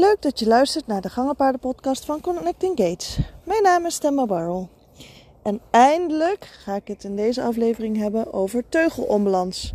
[0.00, 3.18] Leuk dat je luistert naar de Gangenpaardenpodcast van Connecting Gates.
[3.44, 4.68] Mijn naam is Stemma Barrel.
[5.42, 9.72] En eindelijk ga ik het in deze aflevering hebben over teugelonbalans.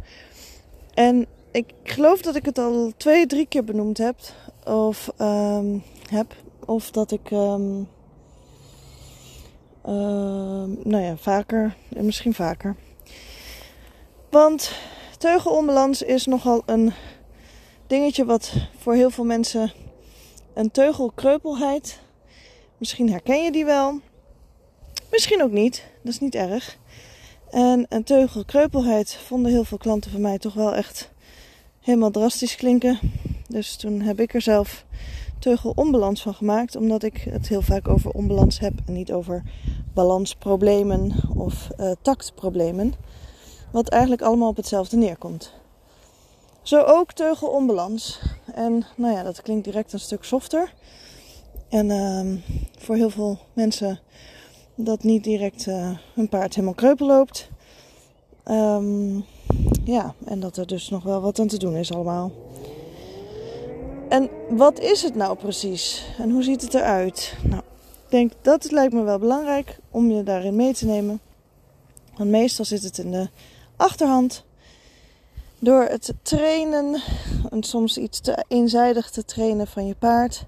[0.94, 4.16] En ik geloof dat ik het al twee, drie keer benoemd heb.
[4.66, 6.36] Of, um, heb,
[6.66, 7.32] of dat ik...
[7.32, 7.90] Um,
[10.84, 11.76] nou ja, vaker.
[11.90, 12.76] Misschien vaker.
[14.30, 14.72] Want
[15.18, 16.94] teugelonbalans is nogal een
[17.88, 19.72] dingetje wat voor heel veel mensen
[20.56, 22.00] een teugelkreupelheid.
[22.78, 24.00] Misschien herken je die wel.
[25.12, 25.84] Misschien ook niet.
[26.04, 26.78] Dat is niet erg.
[27.50, 31.12] En een teugelkreupelheid vonden heel veel klanten van mij toch wel echt
[31.80, 33.00] helemaal drastisch klinken.
[33.48, 34.86] Dus toen heb ik er zelf
[35.40, 36.76] teugelonbalans van gemaakt.
[36.76, 39.44] Omdat ik het heel vaak over onbalans heb en niet over
[39.94, 42.94] balansproblemen of uh, tactproblemen.
[43.72, 45.54] Wat eigenlijk allemaal op hetzelfde neerkomt.
[46.66, 48.20] Zo ook teugelonbalans.
[48.54, 50.74] En nou ja, dat klinkt direct een stuk softer.
[51.70, 52.38] En uh,
[52.78, 54.00] voor heel veel mensen
[54.76, 57.50] dat niet direct uh, hun paard helemaal kreupel loopt.
[58.46, 59.26] Um,
[59.84, 62.32] ja, en dat er dus nog wel wat aan te doen is allemaal.
[64.10, 66.06] En wat is het nou precies?
[66.18, 67.36] En hoe ziet het eruit?
[67.44, 67.62] Nou,
[68.06, 71.20] ik denk dat het lijkt me wel belangrijk om je daarin mee te nemen.
[72.18, 73.30] Want meestal zit het in de
[73.76, 74.44] achterhand.
[75.66, 77.02] Door het trainen,
[77.50, 80.46] en soms iets te eenzijdig te trainen van je paard,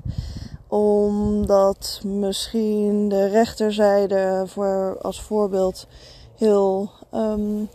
[0.68, 5.88] omdat misschien de rechterzijde voor, als voorbeeld
[6.36, 7.70] heel um,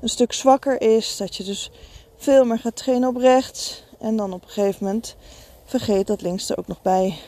[0.00, 1.16] een stuk zwakker is.
[1.16, 1.70] Dat je dus
[2.16, 3.84] veel meer gaat trainen op rechts.
[3.98, 5.16] En dan op een gegeven moment
[5.64, 7.18] vergeet dat links er ook nog bij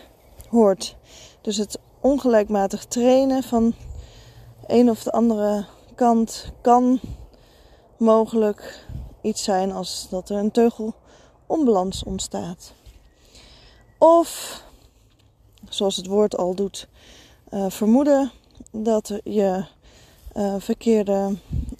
[0.48, 0.96] hoort.
[1.40, 3.74] Dus het ongelijkmatig trainen van
[4.66, 7.00] een of de andere kant kan
[7.96, 8.84] mogelijk
[9.26, 12.72] iets zijn als dat er een teugelonbalans ontstaat.
[13.98, 14.62] Of,
[15.68, 16.88] zoals het woord al doet,
[17.50, 18.30] uh, vermoeden
[18.70, 19.64] dat je
[20.36, 21.36] uh, verkeerde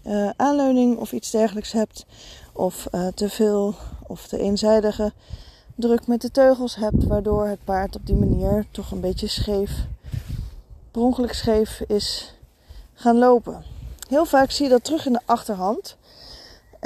[0.06, 2.06] uh, aanleuning of iets dergelijks hebt.
[2.53, 3.75] Of te veel
[4.06, 5.12] of te eenzijdige
[5.75, 9.70] druk met de teugels hebt, waardoor het paard op die manier toch een beetje scheef,
[10.91, 12.34] per scheef is
[12.94, 13.65] gaan lopen.
[14.09, 15.97] Heel vaak zie je dat terug in de achterhand.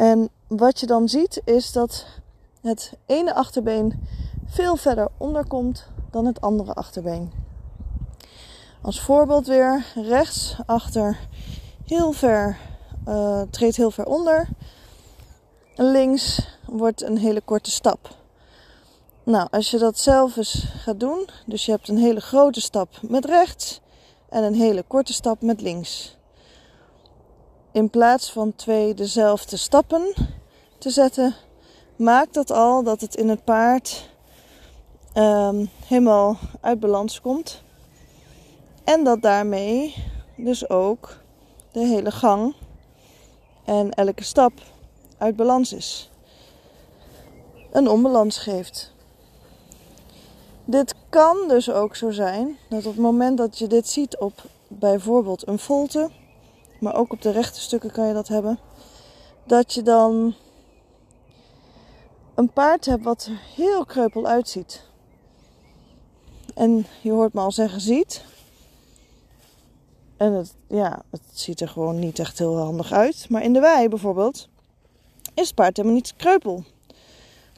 [0.00, 2.06] En wat je dan ziet is dat
[2.62, 4.09] het ene achterbeen
[4.47, 7.33] veel verder onderkomt dan het andere achterbeen.
[8.83, 11.19] Als voorbeeld weer rechts achter
[11.84, 12.56] heel ver
[13.09, 14.49] uh, treedt heel ver onder.
[15.75, 18.16] Links wordt een hele korte stap.
[19.22, 22.89] Nou, als je dat zelf eens gaat doen, dus je hebt een hele grote stap
[23.03, 23.81] met rechts
[24.28, 26.19] en een hele korte stap met links
[27.73, 30.15] in plaats van twee dezelfde stappen
[30.79, 31.35] te zetten,
[31.97, 34.09] maakt dat al dat het in het paard
[35.15, 37.63] um, helemaal uit balans komt.
[38.85, 39.95] En dat daarmee
[40.37, 41.17] dus ook
[41.73, 42.55] de hele gang
[43.65, 44.53] en elke stap
[45.19, 46.11] uit balans is.
[47.71, 48.93] Een onbalans geeft.
[50.65, 54.43] Dit kan dus ook zo zijn dat op het moment dat je dit ziet op
[54.69, 56.11] bijvoorbeeld een volte
[56.81, 58.59] maar ook op de rechte stukken kan je dat hebben.
[59.45, 60.35] Dat je dan
[62.35, 64.89] een paard hebt wat er heel kreupel uitziet.
[66.55, 68.25] En je hoort me al zeggen ziet.
[70.17, 73.27] En het, ja, het ziet er gewoon niet echt heel handig uit.
[73.29, 74.49] Maar in de wei bijvoorbeeld
[75.35, 76.65] is het paard helemaal niet kreupel.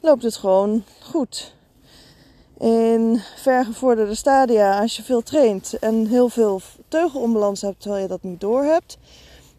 [0.01, 1.55] Loopt het gewoon goed.
[2.63, 8.23] In vergevorderde stadia, als je veel traint en heel veel teugelonbalans hebt terwijl je dat
[8.23, 8.97] niet door hebt,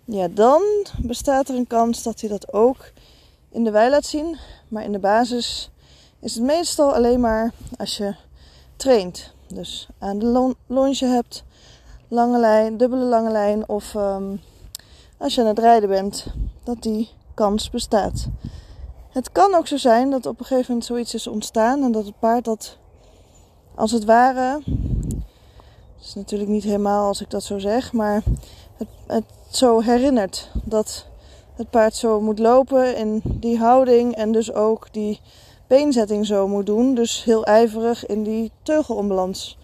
[0.04, 0.62] ja, dan
[1.02, 2.92] bestaat er een kans dat hij dat ook
[3.50, 4.36] in de wei laat zien.
[4.68, 5.70] Maar in de basis
[6.20, 8.14] is het meestal alleen maar als je
[8.76, 9.32] traint.
[9.46, 11.44] Dus aan de longe hebt,
[12.08, 14.40] lange lijn, dubbele lange lijn of um,
[15.18, 16.26] als je aan het rijden bent,
[16.62, 18.26] dat die kans bestaat.
[19.08, 22.04] Het kan ook zo zijn dat op een gegeven moment zoiets is ontstaan en dat
[22.04, 22.78] het paard dat
[23.74, 24.60] als het ware,
[25.96, 28.22] het is natuurlijk niet helemaal als ik dat zo zeg, maar
[28.76, 31.06] het, het zo herinnert dat
[31.56, 35.20] het paard zo moet lopen in die houding en dus ook die
[35.66, 36.94] beenzetting zo moet doen.
[36.94, 39.58] Dus heel ijverig in die teugelonbalans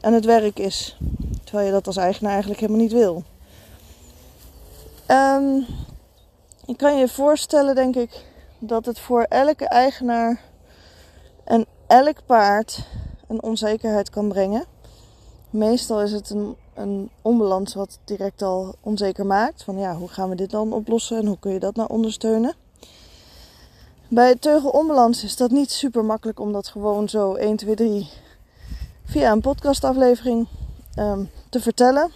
[0.00, 0.98] aan het werk is.
[1.44, 3.22] Terwijl je dat als eigenaar eigenlijk helemaal niet wil.
[5.08, 5.66] Um,
[6.66, 8.24] je kan je voorstellen, denk ik,
[8.58, 10.40] dat het voor elke eigenaar
[11.44, 12.86] en elk paard
[13.42, 14.64] onzekerheid kan brengen.
[15.50, 19.62] Meestal is het een een onbalans wat direct al onzeker maakt.
[19.62, 22.54] Van ja, hoe gaan we dit dan oplossen en hoe kun je dat nou ondersteunen?
[24.08, 28.10] Bij teugelonbalans is dat niet super makkelijk om dat gewoon zo 1, 2, 3
[29.04, 30.48] via een podcastaflevering
[30.98, 32.10] um, te vertellen.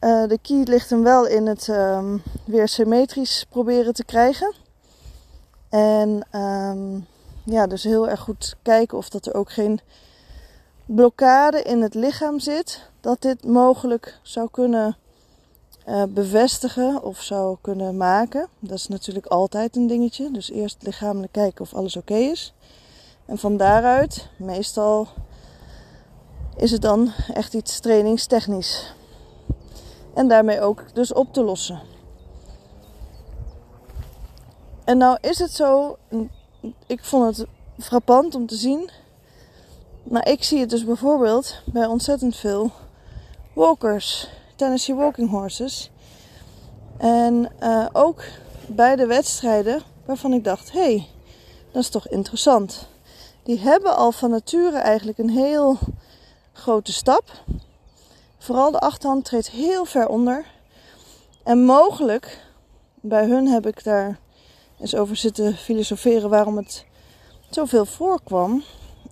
[0.00, 4.54] Uh, de key ligt hem wel in het um, weer symmetrisch proberen te krijgen.
[5.68, 7.06] En um,
[7.44, 9.80] ja, dus heel erg goed kijken of dat er ook geen
[10.86, 12.90] blokkade in het lichaam zit.
[13.00, 14.96] Dat dit mogelijk zou kunnen
[15.88, 18.48] uh, bevestigen of zou kunnen maken.
[18.58, 20.30] Dat is natuurlijk altijd een dingetje.
[20.30, 22.54] Dus eerst lichamelijk kijken of alles oké is.
[23.26, 25.08] En van daaruit, meestal
[26.56, 28.94] is het dan echt iets trainingstechnisch.
[30.14, 31.80] En daarmee ook dus op te lossen.
[34.84, 35.96] En nou is het zo,
[36.86, 37.46] ik vond het
[37.78, 38.90] frappant om te zien.
[40.02, 42.70] Maar ik zie het dus bijvoorbeeld bij ontzettend veel
[43.52, 45.90] walkers, Tennessee walking horses.
[46.96, 48.22] En uh, ook
[48.66, 51.08] bij de wedstrijden waarvan ik dacht: hé, hey,
[51.72, 52.86] dat is toch interessant.
[53.42, 55.78] Die hebben al van nature eigenlijk een heel
[56.52, 57.24] grote stap.
[58.38, 60.46] Vooral de achterhand treedt heel ver onder.
[61.42, 62.46] En mogelijk,
[63.00, 64.18] bij hun heb ik daar
[64.82, 66.84] eens over zitten filosoferen waarom het
[67.50, 68.62] zoveel voorkwam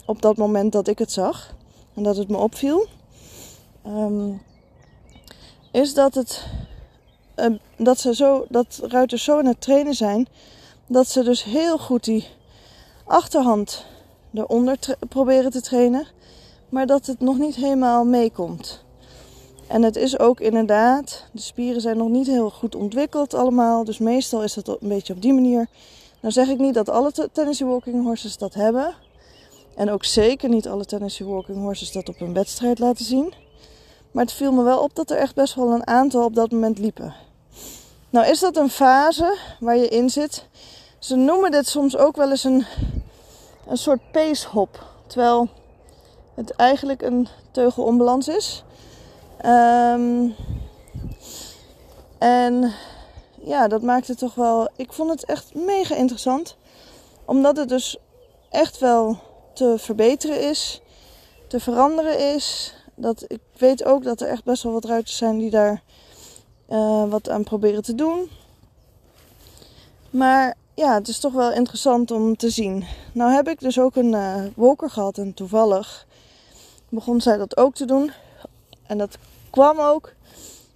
[0.04, 1.54] op dat moment dat ik het zag
[1.94, 2.86] en dat het me opviel.
[3.86, 4.42] Um,
[5.70, 6.46] is dat, het,
[7.36, 10.28] uh, dat, ze zo, dat ruiters zo aan het trainen zijn
[10.86, 12.26] dat ze dus heel goed die
[13.04, 13.84] achterhand
[14.34, 14.78] eronder
[15.08, 16.06] proberen te trainen,
[16.68, 18.84] maar dat het nog niet helemaal meekomt.
[19.70, 23.84] En het is ook inderdaad, de spieren zijn nog niet heel goed ontwikkeld allemaal.
[23.84, 25.68] Dus meestal is het een beetje op die manier.
[26.20, 28.94] Nou zeg ik niet dat alle Tennessee Walking Horses dat hebben.
[29.76, 33.32] En ook zeker niet alle Tennessee Walking Horses dat op een wedstrijd laten zien.
[34.10, 36.50] Maar het viel me wel op dat er echt best wel een aantal op dat
[36.50, 37.14] moment liepen.
[38.10, 40.46] Nou is dat een fase waar je in zit.
[40.98, 42.66] Ze noemen dit soms ook wel eens een,
[43.66, 44.86] een soort pacehop.
[45.06, 45.48] Terwijl
[46.34, 48.64] het eigenlijk een teugelonbalans is.
[49.46, 50.34] Um,
[52.18, 52.72] en
[53.44, 54.68] ja, dat maakte toch wel.
[54.76, 56.56] Ik vond het echt mega interessant.
[57.24, 57.98] Omdat het dus
[58.50, 59.18] echt wel
[59.54, 60.80] te verbeteren is,
[61.48, 62.74] te veranderen is.
[62.94, 65.82] Dat, ik weet ook dat er echt best wel wat ruiters zijn die daar
[66.68, 68.30] uh, wat aan proberen te doen.
[70.10, 72.84] Maar ja, het is toch wel interessant om te zien.
[73.12, 76.06] Nou heb ik dus ook een uh, walker gehad en toevallig
[76.88, 78.12] begon zij dat ook te doen.
[78.90, 79.18] En dat
[79.50, 80.12] kwam ook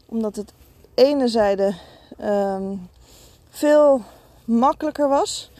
[0.06, 0.52] omdat het
[0.94, 1.74] ene zijde
[2.20, 2.88] um,
[3.50, 4.02] veel
[4.44, 5.50] makkelijker was.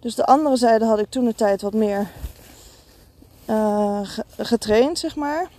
[0.00, 2.10] Dus de andere zijde had ik toen de tijd wat meer
[3.46, 4.00] uh,
[4.36, 5.50] getraind, zeg maar.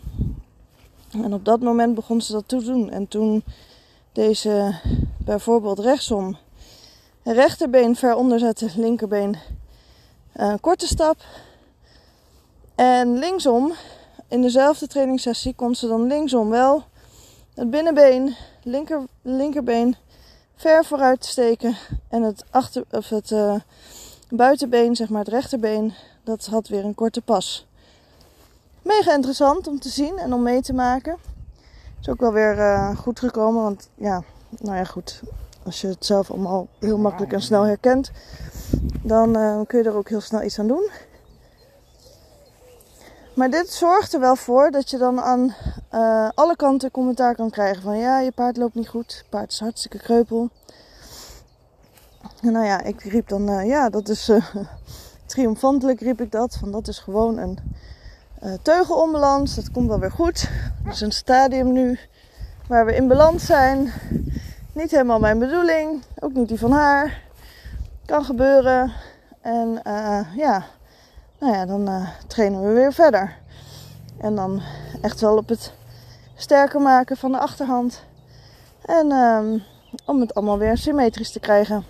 [1.11, 2.89] En op dat moment begon ze dat te doen.
[2.89, 3.43] En toen
[4.11, 4.79] deze
[5.17, 6.37] bijvoorbeeld rechtsom
[7.23, 8.15] rechterbeen ver
[8.75, 9.37] linkerbeen
[10.33, 11.17] een uh, korte stap.
[12.75, 13.73] En linksom,
[14.27, 16.83] in dezelfde trainingssessie, kon ze dan linksom wel
[17.53, 19.95] het binnenbeen, linker, linkerbeen
[20.55, 21.77] ver vooruit steken.
[22.09, 23.55] En het, achter, of het uh,
[24.29, 25.93] buitenbeen, zeg maar het rechterbeen,
[26.23, 27.67] dat had weer een korte pas.
[28.81, 31.17] Mega interessant om te zien en om mee te maken.
[32.01, 34.23] Is ook wel weer uh, goed gekomen, want ja,
[34.59, 35.21] nou ja, goed.
[35.63, 38.11] Als je het zelf allemaal heel makkelijk en snel herkent,
[39.03, 40.89] dan uh, kun je er ook heel snel iets aan doen.
[43.37, 45.55] Maar dit zorgt er wel voor dat je dan aan
[45.93, 49.59] uh, alle kanten commentaar kan krijgen van ja, je paard loopt niet goed, paard is
[49.59, 50.49] hartstikke kreupel.
[52.41, 54.45] En nou ja, ik riep dan uh, ja, dat is uh,
[55.25, 57.59] triomfantelijk riep ik dat, van dat is gewoon een
[58.61, 60.49] teugelonbalans, dat komt wel weer goed.
[60.83, 61.99] Het is een stadium nu
[62.67, 63.91] waar we in balans zijn.
[64.73, 67.21] Niet helemaal mijn bedoeling, ook niet die van haar.
[68.05, 68.93] Kan gebeuren.
[69.41, 69.81] En
[70.35, 70.65] ja,
[71.39, 73.37] nou ja, dan uh, trainen we weer verder.
[74.17, 74.61] En dan
[75.01, 75.73] echt wel op het
[76.35, 78.03] sterker maken van de achterhand.
[78.85, 79.63] En um,
[80.05, 81.85] om het allemaal weer symmetrisch te krijgen.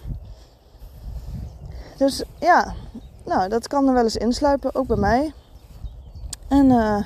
[1.98, 2.74] Dus ja,
[3.26, 5.34] nou, dat kan er wel eens insluipen, ook bij mij.
[6.48, 6.98] En uh,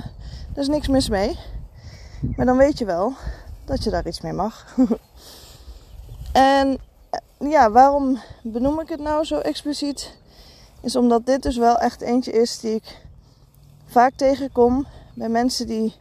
[0.54, 1.38] er is niks mis mee.
[2.36, 3.12] Maar dan weet je wel
[3.64, 4.74] dat je daar iets mee mag.
[6.32, 6.78] en
[7.10, 10.16] eh, ja, waarom benoem ik het nou zo expliciet?
[10.82, 13.00] Is omdat dit dus wel echt eentje is die ik
[13.86, 15.94] vaak tegenkom bij mensen die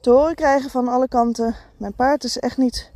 [0.00, 2.90] te horen krijgen van alle kanten: mijn paard is echt niet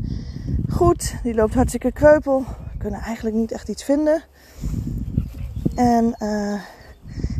[0.68, 2.44] goed, die loopt hartstikke kreupel,
[2.78, 4.22] kunnen eigenlijk niet echt iets vinden.
[5.74, 6.60] En uh,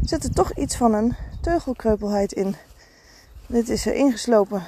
[0.02, 2.56] zit er toch iets van een teugelkreupelheid in.
[3.47, 4.62] Dit is er ingeslopen.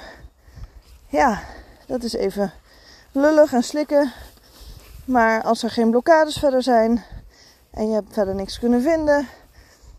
[1.07, 1.41] Ja,
[1.87, 2.51] dat is even
[3.11, 4.11] lullig en slikken.
[5.05, 7.03] Maar als er geen blokkades verder zijn,
[7.69, 9.27] en je hebt verder niks kunnen vinden,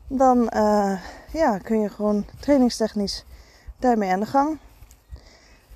[0.07, 1.01] dan eh,
[1.33, 3.25] ja, kun je gewoon trainingstechnisch
[3.79, 4.59] daarmee aan de gang.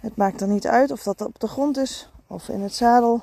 [0.00, 3.22] Het maakt dan niet uit of dat op de grond is of in het zadel.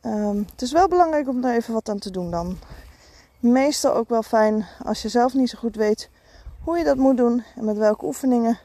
[0.00, 2.58] Ehm, het is wel belangrijk om daar even wat aan te doen dan.
[3.38, 6.10] Meestal ook wel fijn als je zelf niet zo goed weet
[6.64, 8.58] hoe je dat moet doen en met welke oefeningen.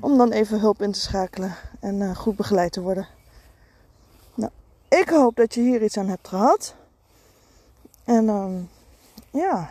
[0.00, 3.06] Om dan even hulp in te schakelen en uh, goed begeleid te worden.
[4.34, 4.50] Nou,
[4.88, 6.74] ik hoop dat je hier iets aan hebt gehad.
[8.08, 8.68] En um,
[9.30, 9.70] ja,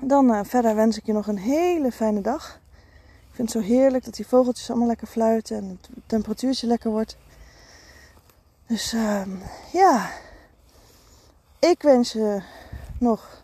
[0.00, 2.60] dan uh, verder wens ik je nog een hele fijne dag.
[3.28, 6.90] Ik vind het zo heerlijk dat die vogeltjes allemaal lekker fluiten en het temperatuurtje lekker
[6.90, 7.16] wordt.
[8.66, 9.22] Dus uh,
[9.72, 10.10] ja,
[11.58, 12.42] ik wens je
[12.98, 13.42] nog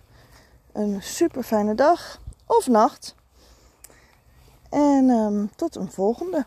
[0.73, 3.15] een super fijne dag of nacht.
[4.71, 6.47] En um, tot een volgende.